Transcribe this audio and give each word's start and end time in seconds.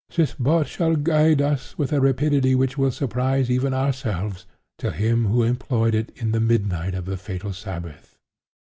This 0.15 0.33
boat 0.33 0.65
shall 0.65 0.95
guide 0.95 1.43
us, 1.43 1.77
with 1.77 1.93
a 1.93 2.01
rapidity 2.01 2.55
which 2.55 2.75
will 2.75 2.89
surprise 2.89 3.51
even 3.51 3.71
ourselves, 3.71 4.47
to 4.79 4.89
him 4.89 5.25
who 5.27 5.43
employed 5.43 5.93
it 5.93 6.11
in 6.15 6.31
the 6.31 6.39
midnight 6.41 6.95
of 6.95 7.05
the 7.05 7.17
fatal 7.17 7.53
Sabbath. 7.53 8.17